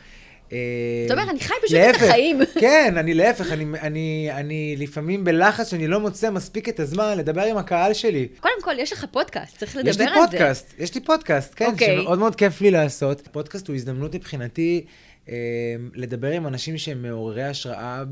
[0.48, 2.40] אתה אומר, אני חי פשוט את החיים.
[2.60, 7.42] כן, אני להפך, אני, אני, אני לפעמים בלחץ שאני לא מוצא מספיק את הזמן לדבר
[7.42, 8.28] עם הקהל שלי.
[8.40, 10.04] קודם כל, יש לך פודקאסט, צריך לדבר על זה.
[10.04, 11.72] יש לי פודקאסט, יש לי פודקאסט, כן, okay.
[11.72, 11.98] אוקיי.
[12.02, 13.28] שמאוד מאוד כיף לי לעשות.
[13.32, 14.86] פודקאסט הוא הזדמנות מבחינתי
[15.30, 15.36] אה,
[15.96, 18.04] לדבר עם אנשים שהם מעוררי השראה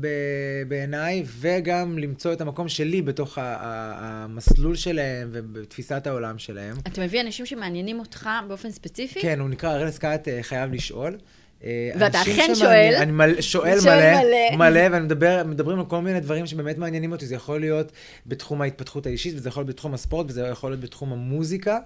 [0.68, 6.76] בעיניי, וגם למצוא את המקום שלי בתוך המסלול שלהם ובתפיסת העולם שלהם.
[6.86, 9.20] אתה מביא אנשים שמעניינים אותך באופן ספציפי?
[9.20, 11.18] כן, הוא נקרא ארלס קאט אה, חייב לשאול.
[11.64, 12.94] אה, ואתה אכן שואל.
[12.96, 17.12] אני מלא, שואל מלא, מלא, מלא, ואני מדבר, מדברים על כל מיני דברים שבאמת מעניינים
[17.12, 17.26] אותי.
[17.26, 17.92] זה יכול להיות
[18.26, 21.78] בתחום ההתפתחות האישית, וזה יכול להיות בתחום הספורט, וזה יכול להיות בתחום המוזיקה.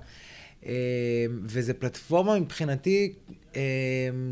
[0.67, 0.73] אה,
[1.45, 3.13] וזה פלטפורמה מבחינתי
[3.57, 3.61] אה,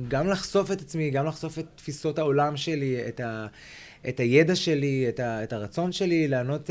[0.09, 3.46] גם לחשוף את עצמי, גם לחשוף את תפיסות העולם שלי, את, ה,
[4.09, 6.70] את הידע שלי, את, ה, את הרצון שלי, לענות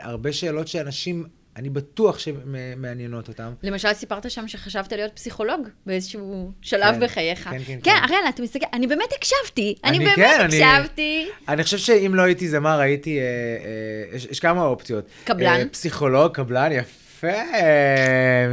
[0.00, 1.24] הרבה שאלות שאנשים
[1.56, 3.52] אני בטוח שמעניינות אותם.
[3.62, 7.44] למשל, סיפרת שם שחשבת להיות פסיכולוג באיזשהו שלב כן, בחייך.
[7.44, 7.96] כן, כן, כן, כן.
[8.04, 11.28] אראלה, אתה מסתכל, אני באמת הקשבתי, אני אני באמת כן, אני- הקשבתי.
[11.48, 13.18] אני חושב שאם לא הייתי זמר, הייתי...
[13.18, 15.04] אה, אה, יש, יש כמה אופציות.
[15.24, 15.46] קבלן.
[15.60, 17.26] אה, פסיכולוג, קבלן, יפה.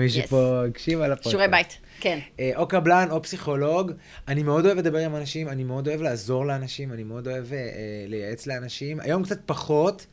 [0.02, 0.28] מישהו Yes.
[0.28, 1.30] פה הקשיב על הפודקאסט.
[1.30, 2.20] שיעורי בית, כן.
[2.40, 3.92] אה, או קבלן או פסיכולוג.
[4.28, 7.58] אני מאוד אוהב לדבר עם אנשים, אני מאוד אוהב לעזור לאנשים, אני מאוד אוהב אה,
[7.58, 7.64] אה,
[8.08, 9.00] לייעץ לאנשים.
[9.00, 10.06] היום קצת פחות,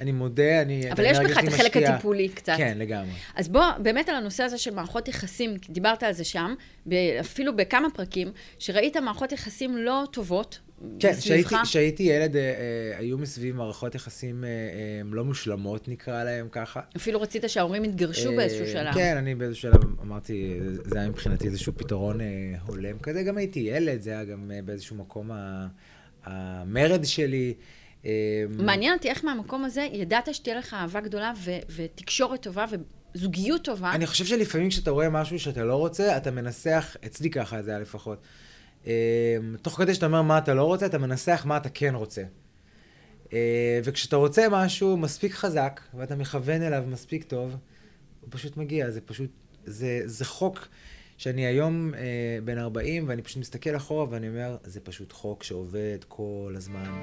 [0.00, 0.92] אני מודה, אני...
[0.92, 1.94] אבל יש בך את החלק משקיעה.
[1.94, 2.54] הטיפולי קצת.
[2.56, 3.10] כן, לגמרי.
[3.34, 6.54] אז בוא, באמת על הנושא הזה של מערכות יחסים, דיברת על זה שם,
[7.20, 10.58] אפילו בכמה פרקים, שראית מערכות יחסים לא טובות
[10.98, 11.12] כן.
[11.64, 14.52] כשהייתי- ילד, אה, אה, היו מסביב מערכות יחסים אה, אה,
[15.12, 16.80] לא מושלמות, נקרא להם ככה.
[16.96, 18.94] אפילו רצית שההורים יתגרשו אה, באיזשהו שלב.
[18.94, 22.26] כן, אני באיזשהו שלב אמרתי, זה היה מבחינתי איזשהו פתרון אה,
[22.66, 23.22] הולם כזה.
[23.22, 25.30] גם הייתי ילד, זה היה גם באיזשהו מקום
[26.24, 27.54] המרד שלי.
[28.06, 28.10] אה,
[28.48, 32.64] מעניין אותי איך מהמקום הזה ידעת שתהיה לך אהבה גדולה ו- ותקשורת טובה
[33.14, 33.92] וזוגיות טובה.
[33.92, 37.80] אני חושב שלפעמים כשאתה רואה משהו שאתה לא רוצה, אתה מנסח, אצלי ככה זה היה
[37.80, 38.18] לפחות.
[38.86, 42.22] אה, תוך כדי שאתה אומר מה אתה לא רוצה, אתה מנסח מה אתה כן רוצה.
[43.32, 47.56] אה, וכשאתה רוצה משהו מספיק חזק, ואתה מכוון אליו מספיק טוב,
[48.20, 49.30] הוא פשוט מגיע, זה פשוט,
[49.64, 50.68] זה, זה חוק
[51.16, 55.98] שאני היום אה, בן 40, ואני פשוט מסתכל אחורה ואני אומר, זה פשוט חוק שעובד
[56.08, 57.02] כל הזמן.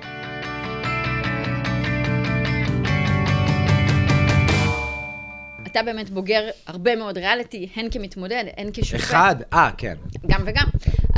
[5.72, 9.00] אתה באמת בוגר הרבה מאוד ריאליטי, הן כמתמודד, הן כשופט.
[9.04, 9.96] אחד, אה, כן.
[10.28, 10.66] גם וגם.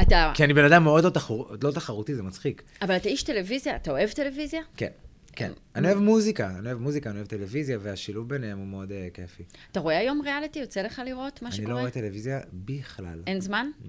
[0.01, 2.63] אתה, כי אני בן אדם מאוד לא, תחור, לא תחרותי, זה מצחיק.
[2.81, 4.61] אבל אתה איש טלוויזיה, אתה אוהב טלוויזיה?
[4.77, 4.89] כן,
[5.31, 5.51] כן.
[5.75, 9.43] אני אוהב מוזיקה, אני אוהב מוזיקה, אני אוהב טלוויזיה, והשילוב ביניהם הוא מאוד uh, כיפי.
[9.71, 10.59] אתה רואה היום ריאליטי?
[10.59, 11.73] יוצא לך לראות מה אני שקורה?
[11.73, 13.23] לא רואה טלוויזיה בכלל.
[13.27, 13.67] אין זמן?
[13.81, 13.85] Mm,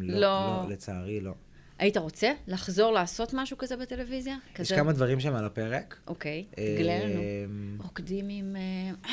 [0.00, 0.18] לא.
[0.18, 1.32] לא, לא, לצערי לא.
[1.78, 4.36] היית רוצה לחזור לעשות משהו כזה בטלוויזיה?
[4.52, 4.76] יש כזה?
[4.76, 5.96] כמה דברים שם על הפרק.
[6.06, 7.20] אוקיי, תגלה לנו.
[7.20, 8.56] אמ, רוקדים עם...
[8.56, 9.10] אה,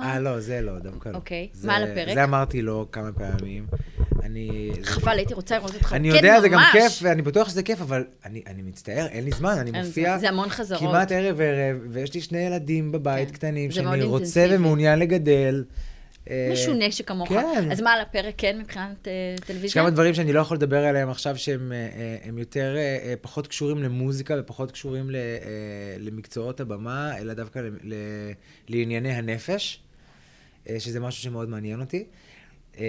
[0.00, 0.02] אה?
[0.02, 1.14] אה, לא, זה לא, דווקא לא.
[1.16, 2.14] אוקיי, מה על הפרק?
[2.14, 3.66] זה אמרתי לו כמה פעמים.
[4.22, 4.70] אני...
[4.82, 6.60] חבל, הייתי רוצה לראות אותך אני רוקד יודע, זה גם.
[6.72, 10.48] כיף, ואני בטוח שזה כיף, אבל אני, מצטער, אין לי זמן, אני מופיע זה המון
[10.48, 10.80] חזרות.
[10.80, 14.46] כמעט ערב ערב, ויש לי שני ילדים בבית כן, קטנים, שאני רוצה.
[14.50, 15.64] ומעוניין לגדל.
[16.30, 17.28] אה, משונה שכמוך.
[17.28, 17.68] כן.
[17.72, 19.82] אז מה על הפרק כן מבחינת אה, יש טלוויזיה?
[19.82, 21.76] כמה דברים שאני לא יכול לדבר עליהם עכשיו, שהם אה,
[22.24, 25.20] אה, יותר, אה, אה, פחות קשורים למוזיקה ופחות קשורים אה,
[25.98, 27.60] למקצועות הבמה, אלא דווקא
[28.68, 29.82] לענייני הנפש,
[30.68, 32.04] אה, שזה משהו שמאוד מעניין אותי.
[32.78, 32.84] אה,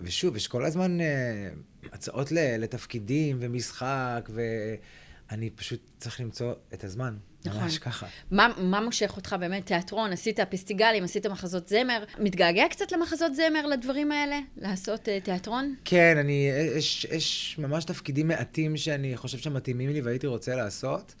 [0.00, 1.48] ושוב, יש כל הזמן אה,
[1.92, 7.16] הצעות לתפקידים ומשחק, ואני פשוט צריך למצוא את הזמן.
[7.46, 7.62] נכון.
[7.62, 8.06] ממש ככה.
[8.30, 9.66] מה, מה מושך אותך באמת?
[9.66, 12.04] תיאטרון, עשית פסטיגלים, עשית מחזות זמר.
[12.18, 14.38] מתגעגע קצת למחזות זמר, לדברים האלה?
[14.56, 15.74] לעשות uh, תיאטרון?
[15.84, 21.14] כן, אני, יש, יש ממש תפקידים מעטים שאני חושב שמתאימים לי והייתי רוצה לעשות.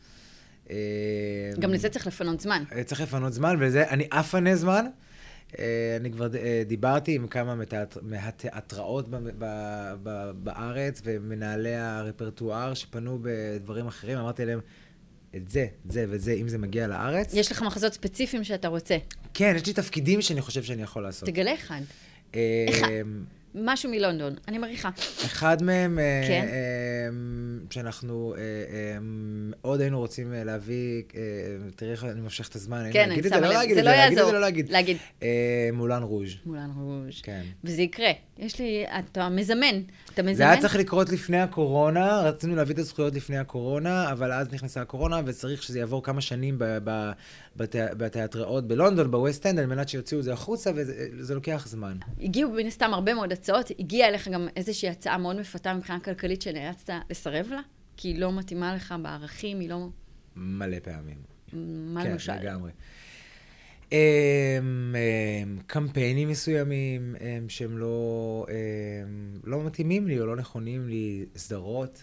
[0.70, 0.76] אה,
[1.58, 2.64] גם לזה צריך לפנות זמן.
[2.84, 4.86] צריך לפנות זמן, ולזה, אני אפנה זמן.
[5.58, 9.44] אה, אני כבר אה, דיברתי עם כמה מתיאטר, מהתיאטראות ב, ב,
[10.02, 14.60] ב, בארץ ומנהלי הרפרטואר שפנו בדברים אחרים, אמרתי להם,
[15.36, 17.34] את זה, את זה וזה, אם זה מגיע לארץ.
[17.34, 18.96] יש לך מחזות ספציפיים שאתה רוצה.
[19.34, 21.28] כן, יש לי תפקידים שאני חושב שאני יכול לעשות.
[21.28, 21.80] תגלה אחד.
[22.34, 22.88] אה, אחד.
[23.54, 24.90] משהו מלונדון, אני מעריכה.
[25.24, 26.46] אחד מהם, אה, כן.
[26.48, 27.08] אה,
[27.70, 31.02] שאנחנו אה, מאוד היינו רוצים להביא,
[31.76, 33.54] תראי איך אני מושך את הזמן, כן, להגיד אני את זה, שמה לא.
[33.54, 34.26] להגיד זה את לא זה, להגיד את.
[34.26, 34.70] זה, לא להגיד.
[34.70, 34.96] להגיד.
[35.72, 36.30] מולן רוז'.
[36.46, 37.20] מולן רוז'.
[37.22, 37.42] כן.
[37.64, 38.10] וזה יקרה.
[38.38, 39.82] יש לי, אתה מזמן.
[40.14, 40.34] אתה מזמן?
[40.34, 44.80] זה היה צריך לקרות לפני הקורונה, רצינו להביא את הזכויות לפני הקורונה, אבל אז נכנסה
[44.80, 46.56] הקורונה, וצריך שזה יעבור כמה שנים
[47.96, 51.96] בתיאטראות בלונדון, ב West End, על מנת שיוציאו את זה החוצה, וזה זה לוקח זמן.
[52.20, 53.70] הגיעו מן הסתם הרבה מאוד הצעות.
[53.78, 57.60] הגיעה אליך גם איזושהי הצעה מאוד מפתה מבחינה כלכלית שנאלצת לסרב לה?
[57.96, 59.88] כי היא לא מתאימה לך בערכים, היא לא...
[60.36, 61.16] מלא פעמים.
[61.52, 62.32] מה כן, למשל?
[62.32, 62.70] לגמרי.
[63.90, 71.26] Um, um, קמפיינים מסוימים um, שהם לא, um, לא מתאימים לי או לא נכונים לי,
[71.36, 72.02] סדרות,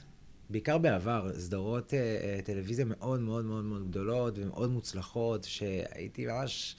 [0.50, 6.76] בעיקר בעבר, סדרות uh, uh, טלוויזיה מאוד מאוד מאוד מאוד גדולות ומאוד מוצלחות, שהייתי ממש,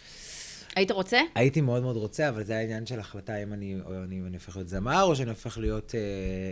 [0.76, 1.20] היית רוצה?
[1.34, 4.36] הייתי מאוד מאוד רוצה, אבל זה היה עניין של החלטה אם אני, או אני, אני
[4.36, 5.94] הופך להיות זמר או שאני הופך להיות...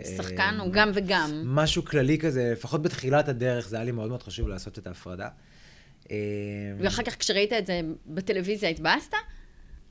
[0.03, 1.41] uh, שחקן um, או גם וגם?
[1.45, 5.27] משהו כללי כזה, לפחות בתחילת הדרך, זה היה לי מאוד מאוד חשוב לעשות את ההפרדה.
[6.03, 6.09] Um,
[6.79, 9.13] ואחר כך כשראית את זה בטלוויזיה התבאסת?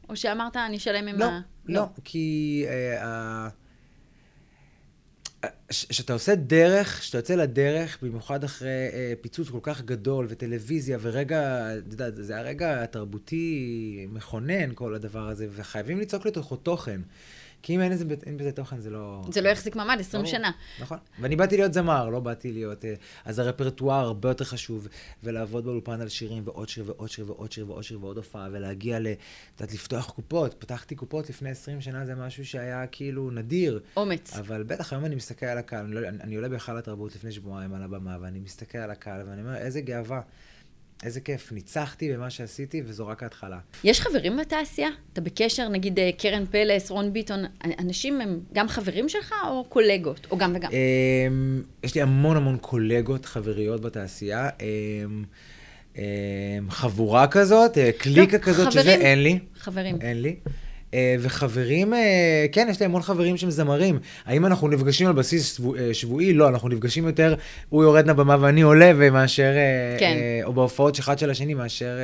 [0.08, 1.40] או שאמרת, אני אשלם עם לא, ה...
[1.66, 3.48] לא, כי אה,
[5.68, 11.68] כשאתה עושה דרך, כשאתה יוצא לדרך, במיוחד אחרי אה, פיצוץ כל כך גדול, וטלוויזיה, ורגע,
[11.78, 17.00] אתה יודע, זה היה רגע תרבותי מכונן, כל הדבר הזה, וחייבים ליצוק לתוכו תוכן.
[17.62, 19.22] כי אם אין, איזה, אין בזה תוכן, זה לא...
[19.32, 20.32] זה לא יחזיק מעמד 20 ברור.
[20.32, 20.50] שנה.
[20.80, 20.98] נכון.
[21.20, 22.84] ואני באתי להיות זמר, לא באתי להיות...
[22.84, 22.94] אה,
[23.24, 24.88] אז הרפרטואר הרבה יותר חשוב,
[25.24, 28.98] ולעבוד באולפן על שירים, ועוד שיר ועוד שיר ועוד שיר ועוד שיר ועוד הופעה, ולהגיע
[28.98, 29.06] ל...
[29.06, 30.54] את יודעת, לפתוח קופות.
[30.58, 33.80] פתחתי קופות לפני 20 שנה, זה משהו שהיה כאילו נדיר.
[33.96, 34.36] אומץ.
[34.36, 37.74] אבל בטח, היום אני מסתכל על הקהל, אני, לא, אני עולה בהיכל התרבות לפני שבועיים
[37.74, 40.20] על הבמה, ואני מסתכל על הקהל, ואני אומר, איזה גאווה.
[41.02, 43.58] איזה כיף, ניצחתי במה שעשיתי, וזו רק ההתחלה.
[43.84, 44.88] יש חברים בתעשייה?
[45.12, 47.44] אתה בקשר, נגיד אה, קרן פלס, רון ביטון,
[47.78, 50.26] אנשים הם גם חברים שלך או קולגות?
[50.30, 50.70] או גם וגם?
[50.72, 54.48] אמ, יש לי המון המון קולגות, חבריות בתעשייה.
[54.60, 55.24] אמ,
[55.96, 56.02] אמ,
[56.70, 59.38] חבורה כזאת, אה, קליקה לא, כזאת, שזה אין לי.
[59.58, 59.98] חברים.
[60.00, 60.36] אין לי.
[60.94, 63.98] אה, וחברים, אה, כן, יש לי המון חברים שהם זמרים.
[64.24, 66.32] האם אנחנו נפגשים על בסיס אה, שבועי?
[66.32, 67.34] לא, אנחנו נפגשים יותר,
[67.68, 69.52] הוא יורד לבמה ואני עולה, ומאשר,
[69.98, 70.16] כן.
[70.44, 71.98] או בהופעות אחד של השני, מאשר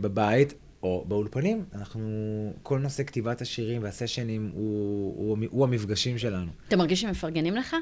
[0.00, 0.54] בבית.
[0.82, 2.02] או באולפנים, אנחנו,
[2.62, 6.50] כל נושא כתיבת השירים והסשנים הוא, הוא, הוא המפגשים שלנו.
[6.68, 7.76] אתה מרגיש שמפרגנים לך?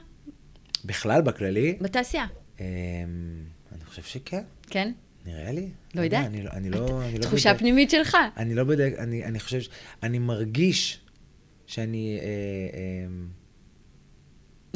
[0.84, 1.78] בכלל, בכללי?
[1.80, 2.26] בתעשייה.
[2.58, 4.42] אני חושב שכן.
[4.70, 4.92] כן?
[5.26, 5.68] נראה לי.
[5.94, 6.26] לא יודעת.
[6.26, 7.02] אני, אני לא...
[7.02, 8.16] אני לא תחושה בדק, פנימית שלך.
[8.36, 9.68] אני לא בודק, אני, אני חושב, ש...
[10.02, 11.00] אני מרגיש
[11.66, 12.18] שאני...
[12.20, 12.26] אה,
[12.78, 13.06] אה,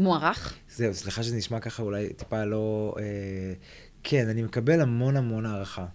[0.00, 0.54] מוערך?
[0.70, 2.94] זהו, סליחה שזה נשמע ככה אולי טיפה לא...
[2.98, 3.04] אה,
[4.02, 5.86] כן, אני מקבל המון המון הערכה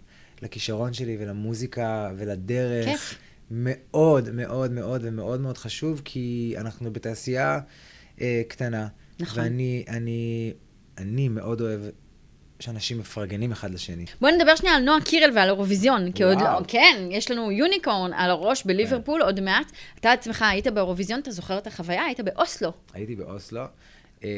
[0.41, 2.85] לכישרון שלי ולמוזיקה ולדרך.
[2.85, 3.19] כיף.
[3.51, 7.59] מאוד מאוד מאוד ומאוד מאוד חשוב, כי אנחנו בתעשייה
[8.21, 8.87] אה, קטנה.
[9.19, 9.43] נכון.
[9.43, 10.53] ואני אני,
[10.97, 11.81] אני מאוד אוהב
[12.65, 14.05] שאנשים מפרגנים אחד לשני.
[14.21, 18.13] בואי נדבר שנייה על נועה קירל ועל האירוויזיון, כי עוד לא, כן, יש לנו יוניקורן
[18.13, 19.25] על הראש בליברפול כן.
[19.25, 19.71] עוד מעט.
[19.99, 22.03] אתה עצמך היית באירוויזיון, אתה זוכר את החוויה?
[22.03, 22.71] היית באוסלו.
[22.93, 23.61] הייתי באוסלו.
[24.23, 24.29] אה,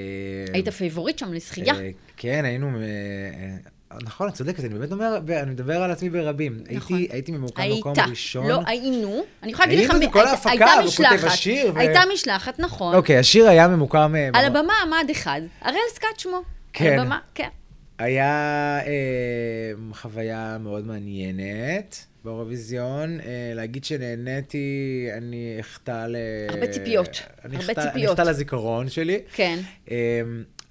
[0.53, 1.73] היית favorite שם לזכייה.
[1.73, 2.67] אה, כן, היינו...
[2.67, 6.59] אה, נכון, את צודקת, אני באמת אומר, אני מדבר על עצמי ברבים.
[6.71, 6.97] נכון.
[6.97, 8.47] הייתי, הייתי ממוקם במקום ראשון.
[8.47, 9.23] לא היינו.
[9.43, 11.73] אני יכולה להגיד לך, היינו, כל ההפקה, הוא כותב השיר.
[11.75, 12.95] הייתה משלחת, נכון.
[12.95, 14.13] אוקיי, השיר היה ממוקם...
[14.33, 16.41] על הבמה עמד אחד, הראל סקעת שמו.
[16.73, 16.93] כן.
[16.93, 17.47] על הבמה, כן.
[17.97, 23.19] היה אה, חוויה מאוד מעניינת באירוויזיון.
[23.19, 26.15] אה, להגיד שנהניתי, אני אחטא ל...
[26.49, 27.21] הרבה ציפיות.
[27.43, 27.95] הרבה אחטא, ציפיות.
[27.95, 29.19] אני אחטא לזיכרון שלי.
[29.33, 29.59] כן.
[29.91, 30.21] אה,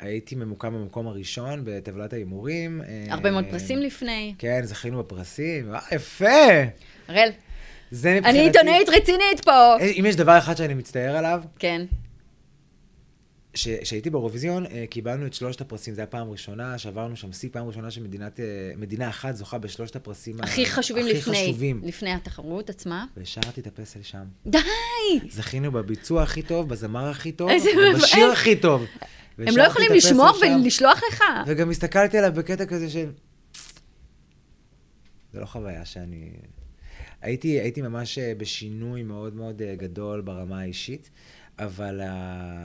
[0.01, 2.83] הייתי ממוקם במקום הראשון בטבלת ההימורים.
[2.89, 4.35] אה, הרבה מאוד פרסים לפני.
[4.39, 5.75] כן, זכינו בפרסים.
[5.75, 6.27] אה, יפה!
[7.09, 7.31] הראל.
[7.91, 8.39] זה מבחינתי...
[8.39, 9.77] אני עיתונאית רצינית פה.
[9.81, 11.83] אה, אם יש דבר אחד שאני מצטער עליו, כן.
[13.57, 17.67] כשהייתי באירוויזיון, אה, קיבלנו את שלושת הפרסים, זו הייתה פעם ראשונה, שעברנו שם שיא, פעם
[17.67, 21.81] ראשונה שמדינה אחת זוכה בשלושת הפרסים הכי חשובים הכי לפני, חשובים.
[21.85, 23.05] לפני התחרות עצמה.
[23.17, 24.25] והשארתי את הפסל שם.
[24.47, 24.59] די!
[25.31, 27.51] זכינו בביצוע הכי טוב, בזמר הכי טוב,
[27.97, 28.85] בשיר הכי טוב.
[29.39, 31.25] הם לא יכולים לשמור ולשלוח לך.
[31.47, 33.11] וגם הסתכלתי עליו בקטע כזה של...
[35.33, 36.31] זה לא חוויה שאני...
[37.23, 41.11] הייתי, הייתי ממש אה, בשינוי מאוד מאוד אה, גדול ברמה האישית.
[41.59, 42.01] אבל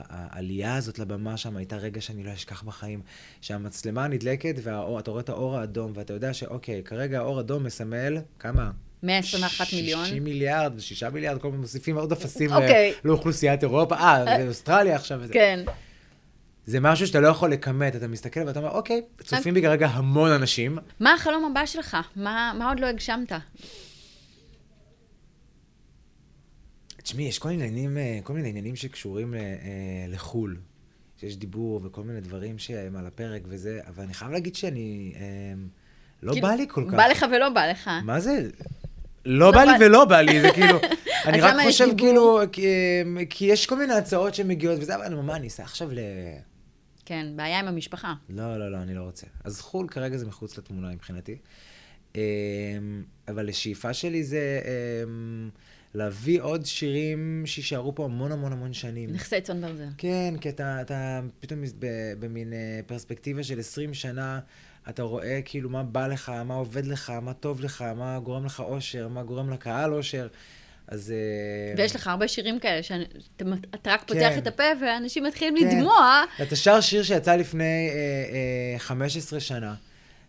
[0.08, 3.02] העלייה הזאת לבמה שם הייתה רגע שאני לא אשכח בחיים.
[3.40, 8.70] שהמצלמה נדלקת ואתה רואה את האור האדום, ואתה יודע שאוקיי, כרגע האור אדום מסמל, כמה?
[9.02, 10.04] 121 מיליון.
[10.04, 12.94] 60 מיליארד, 6 מיליארד, כל הזמן מוסיפים עוד אפסים אוקיי.
[13.04, 13.94] לאוכלוסיית אירופה.
[13.94, 15.20] אה, זה אוסטרליה עכשיו.
[15.32, 15.64] כן.
[16.66, 20.30] זה משהו שאתה לא יכול לכמת, אתה מסתכל ואתה אומר, אוקיי, צופים בי כרגע המון
[20.30, 20.78] אנשים.
[21.00, 21.96] מה החלום הבא שלך?
[22.16, 23.32] מה עוד לא הגשמת?
[27.02, 29.40] תשמעי, יש כל מיני עניינים, אה, כל מיני עניינים שקשורים אה,
[30.08, 30.56] לחו"ל.
[31.20, 35.12] שיש דיבור וכל מיני דברים שהם על הפרק וזה, אבל אני חייב להגיד שאני...
[35.16, 35.22] אה,
[36.22, 36.94] לא כאילו, בא לי כל כך.
[36.94, 37.90] בא לך ולא בא לך.
[38.04, 38.48] מה זה?
[39.24, 40.78] לא, לא בא לי ולא בא לי, זה כאילו...
[41.26, 42.40] אני רק חושב כאילו,
[43.30, 45.98] כי יש כל מיני הצעות שמגיעות וזה, אבל מה, אני אעשה עכשיו ל...
[47.04, 48.14] כן, בעיה עם המשפחה.
[48.28, 49.26] לא, לא, לא, אני לא רוצה.
[49.44, 51.36] אז חו"ל כרגע זה מחוץ לתמונה מבחינתי.
[53.28, 54.60] אבל השאיפה שלי זה...
[55.94, 59.12] להביא עוד שירים שיישארו פה המון המון המון שנים.
[59.12, 59.88] נכסי צאן ברזל.
[59.98, 61.60] כן, כי אתה, אתה פתאום
[62.18, 64.40] במין אה, פרספקטיבה של 20 שנה,
[64.88, 68.60] אתה רואה כאילו מה בא לך, מה עובד לך, מה טוב לך, מה גורם לך
[68.60, 70.28] אושר, מה גורם לקהל אושר.
[70.88, 71.12] אז...
[71.12, 73.44] אה, ויש לך הרבה שירים כאלה, שאתה
[73.86, 74.38] רק פותח כן.
[74.38, 75.76] את הפה ואנשים מתחילים כן.
[75.76, 76.24] לדמוע.
[76.42, 79.74] אתה שר שיר שיצא לפני אה, אה, 15 שנה.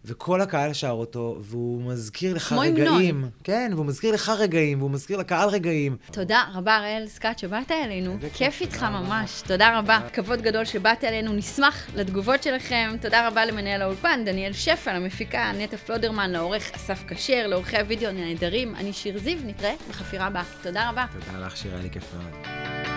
[0.06, 3.16] וכל הקהל שר אותו, והוא מזכיר לך רגעים.
[3.16, 3.30] המנון.
[3.44, 5.98] כן, והוא מזכיר לך רגעים, והוא מזכיר לקהל רגעים.
[6.12, 8.18] תודה רבה, אראל סקאט, שבאת אלינו.
[8.34, 9.42] כיף איתך ממש.
[9.48, 10.00] תודה רבה.
[10.14, 11.34] כבוד גדול שבאת אלינו.
[11.34, 12.96] נשמח לתגובות שלכם.
[13.02, 18.76] תודה רבה למנהל האולפן, דניאל שפע, למפיקה, נטע פלודרמן, לעורך אסף כשר, לעורכי הוידאו הנהדרים.
[18.76, 20.44] אני שיר זיו, נתראה בחפירה הבאה.
[20.62, 21.06] תודה רבה.
[21.14, 22.93] תודה לך, שיר, היה לי כיף מאוד.